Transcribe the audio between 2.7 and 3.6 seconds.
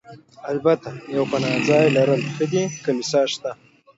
کلیسا شته.